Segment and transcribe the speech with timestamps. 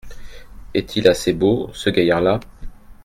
[0.73, 2.39] Est-il assez beau, ce gaillard-là?